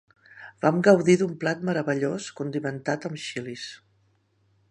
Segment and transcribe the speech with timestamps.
[0.65, 3.67] Vam gaudir d'un plat meravellós condimentat amb xilis.